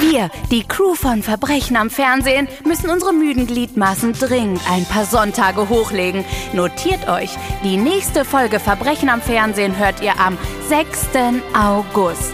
[0.00, 5.68] Wir, die Crew von Verbrechen am Fernsehen, müssen unsere müden Gliedmaßen dringend ein paar Sonntage
[5.68, 6.24] hochlegen.
[6.52, 7.30] Notiert euch,
[7.64, 10.38] die nächste Folge Verbrechen am Fernsehen hört ihr am
[10.68, 11.08] 6.
[11.52, 12.32] August.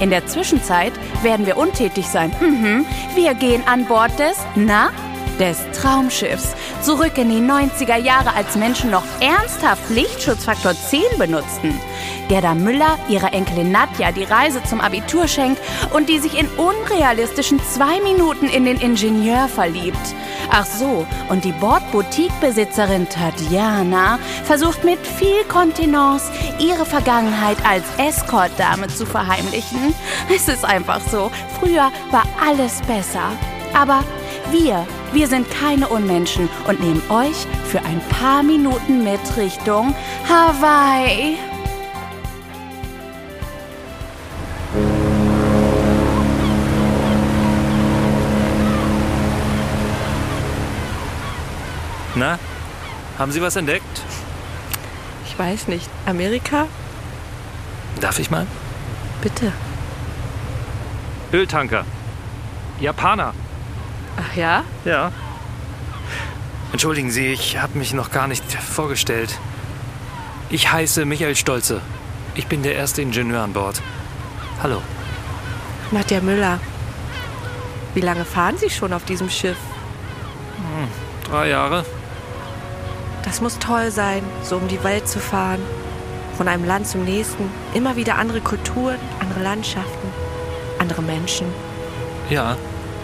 [0.00, 0.92] In der Zwischenzeit
[1.22, 2.32] werden wir untätig sein.
[2.40, 2.86] Mhm.
[3.16, 4.90] Wir gehen an Bord des, na,
[5.38, 6.54] des Traumschiffs.
[6.82, 11.78] Zurück in die 90er Jahre, als Menschen noch ernsthaft Lichtschutzfaktor 10 benutzten.
[12.28, 15.60] Gerda Müller ihrer Enkelin Nadja die Reise zum Abitur schenkt
[15.94, 19.96] und die sich in unrealistischen zwei Minuten in den Ingenieur verliebt.
[20.50, 29.06] Ach so, und die Bordboutique-Besitzerin Tatjana versucht mit viel Kontenance ihre Vergangenheit als Escort-Dame zu
[29.06, 29.94] verheimlichen.
[30.34, 33.32] Es ist einfach so, früher war alles besser.
[33.74, 34.02] Aber
[34.50, 39.94] wir, wir sind keine Unmenschen und nehmen euch für ein paar Minuten mit Richtung
[40.28, 41.36] Hawaii.
[52.14, 52.38] Na,
[53.18, 54.02] haben Sie was entdeckt?
[55.24, 55.88] Ich weiß nicht.
[56.04, 56.66] Amerika?
[58.00, 58.46] Darf ich mal?
[59.22, 59.52] Bitte.
[61.32, 61.84] Öltanker.
[62.80, 63.34] Japaner.
[64.18, 64.64] Ach ja?
[64.84, 65.12] Ja.
[66.72, 69.38] Entschuldigen Sie, ich habe mich noch gar nicht vorgestellt.
[70.50, 71.80] Ich heiße Michael Stolze.
[72.34, 73.80] Ich bin der erste Ingenieur an Bord.
[74.62, 74.82] Hallo.
[75.90, 76.60] Nadja Müller.
[77.94, 79.56] Wie lange fahren Sie schon auf diesem Schiff?
[81.30, 81.84] Drei Jahre.
[83.24, 85.60] Das muss toll sein, so um die Welt zu fahren.
[86.36, 87.50] Von einem Land zum nächsten.
[87.74, 90.08] Immer wieder andere Kulturen, andere Landschaften,
[90.78, 91.46] andere Menschen.
[92.30, 92.56] Ja,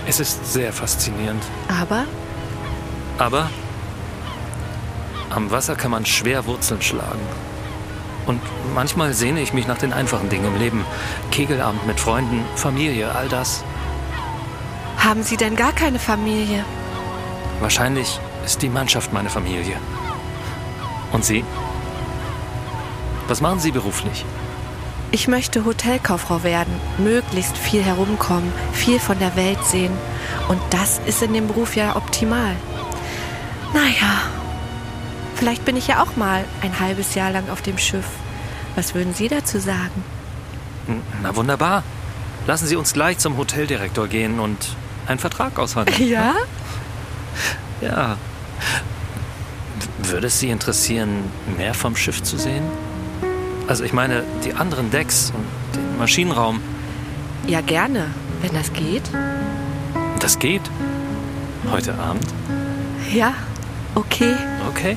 [0.06, 1.42] es ist sehr faszinierend.
[1.68, 2.04] Aber
[3.18, 3.50] Aber
[5.30, 7.20] am Wasser kann man schwer Wurzeln schlagen.
[8.26, 8.40] Und
[8.74, 10.84] manchmal sehne ich mich nach den einfachen Dingen im Leben.
[11.30, 13.64] Kegelabend mit Freunden, Familie, all das.
[14.98, 16.64] haben Sie denn gar keine Familie?
[17.60, 19.76] Wahrscheinlich ist die Mannschaft meine Familie.
[21.12, 21.44] Und Sie?
[23.28, 24.24] Was machen Sie beruflich?
[25.14, 29.92] Ich möchte Hotelkauffrau werden, möglichst viel herumkommen, viel von der Welt sehen.
[30.48, 32.56] Und das ist in dem Beruf ja optimal.
[33.72, 34.22] Naja,
[35.36, 38.08] vielleicht bin ich ja auch mal ein halbes Jahr lang auf dem Schiff.
[38.74, 40.02] Was würden Sie dazu sagen?
[41.22, 41.84] Na wunderbar.
[42.48, 44.74] Lassen Sie uns gleich zum Hoteldirektor gehen und
[45.06, 46.08] einen Vertrag aushandeln.
[46.10, 46.34] Ja?
[47.80, 48.16] Ja.
[49.98, 52.64] Würde es Sie interessieren, mehr vom Schiff zu sehen?
[53.66, 55.44] Also ich meine, die anderen Decks und
[55.74, 56.60] den Maschinenraum.
[57.46, 58.06] Ja, gerne,
[58.42, 59.02] wenn das geht.
[60.20, 60.62] Das geht.
[61.70, 62.26] Heute Abend?
[63.12, 63.34] Ja,
[63.94, 64.34] okay.
[64.68, 64.96] Okay.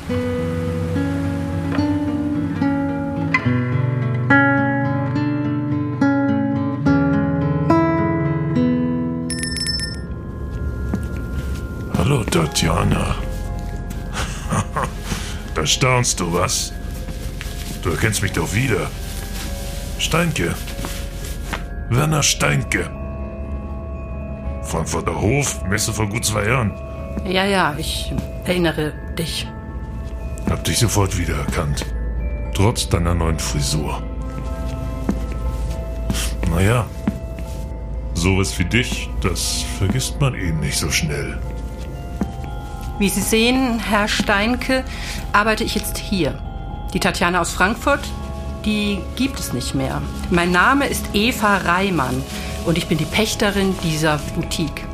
[11.98, 13.16] Hallo, Tatjana.
[15.56, 16.74] da staunst du, was?
[17.82, 18.90] Du erkennst mich doch wieder.
[20.00, 20.54] Steinke.
[21.90, 22.90] Werner Steinke.
[24.64, 26.74] Frankfurter Hof, Messe vor gut zwei Jahren.
[27.26, 28.12] Ja, ja, ich
[28.46, 29.48] erinnere dich.
[30.50, 31.86] Hab dich sofort wiedererkannt.
[32.54, 34.02] Trotz deiner neuen Frisur.
[36.50, 36.86] Naja.
[38.14, 41.38] Sowas wie dich, das vergisst man eben nicht so schnell.
[42.98, 44.84] Wie Sie sehen, Herr Steinke,
[45.32, 46.42] arbeite ich jetzt hier.
[46.94, 48.02] Die Tatjana aus Frankfurt,
[48.66, 50.02] die gibt es nicht mehr.
[50.30, 52.24] Mein Name ist Eva Reimann
[52.66, 54.86] und ich bin die Pächterin dieser Boutique.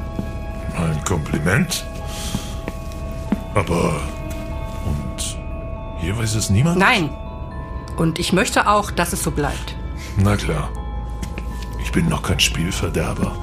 [0.76, 1.86] Ein Kompliment.
[3.54, 4.02] Aber.
[4.86, 5.38] Und
[6.00, 6.80] hier weiß es niemand?
[6.80, 7.10] Nein.
[7.96, 9.76] Und ich möchte auch, dass es so bleibt.
[10.18, 10.70] Na klar.
[11.82, 13.36] Ich bin noch kein Spielverderber.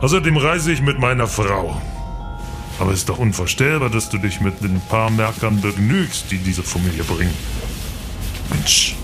[0.00, 1.80] Außerdem reise ich mit meiner Frau.
[2.78, 6.62] Aber es ist doch unvorstellbar, dass du dich mit den paar Merkern begnügst, die diese
[6.62, 7.34] Familie bringen.
[8.50, 8.96] Mensch,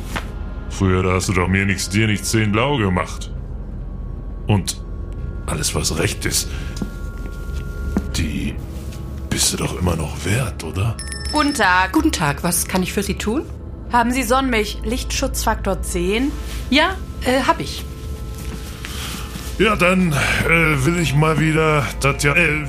[0.70, 3.30] früher da hast du doch mir nichts, dir nichts, zehn blau gemacht.
[4.46, 4.80] Und
[5.46, 6.48] alles, was recht ist,
[8.16, 8.54] die
[9.30, 10.96] bist du doch immer noch wert, oder?
[11.32, 11.92] Guten Tag.
[11.92, 13.44] Guten Tag, was kann ich für Sie tun?
[13.92, 16.32] Haben Sie Sonnenmilch Lichtschutzfaktor 10?
[16.70, 17.84] Ja, äh, hab ich.
[19.58, 22.34] Ja, dann äh, will ich mal wieder Tatja...
[22.34, 22.64] Äh,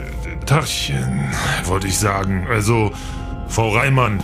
[0.50, 1.32] Tachchen,
[1.66, 2.48] wollte ich sagen.
[2.50, 2.92] Also,
[3.50, 4.20] Frau Reimann.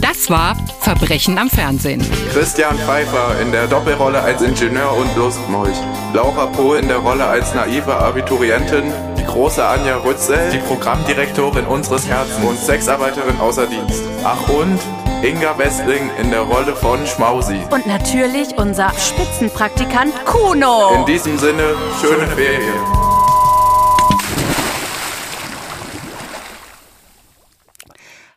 [0.00, 2.04] Das war Verbrechen am Fernsehen.
[2.32, 5.76] Christian Pfeiffer in der Doppelrolle als Ingenieur und Lustmolch.
[6.12, 8.92] Laura Pohl in der Rolle als naive Abiturientin.
[9.32, 14.02] Große Anja Rützel, die Programmdirektorin unseres Herzens und Sexarbeiterin außer Dienst.
[14.24, 14.78] Ach und
[15.22, 17.58] Inga Westling in der Rolle von Schmausi.
[17.70, 20.96] Und natürlich unser Spitzenpraktikant Kuno.
[20.96, 23.01] In diesem Sinne, schöne Ferien.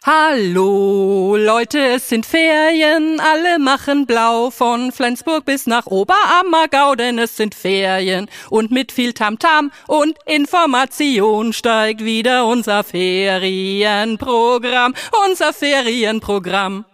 [0.08, 7.36] Hallo Leute, es sind Ferien, alle machen blau von Flensburg bis nach Oberammergau, denn es
[7.36, 14.94] sind Ferien und mit viel Tamtam -Tam und Information steigt wieder unser Ferienprogramm,
[15.28, 16.86] unser Ferienprogramm.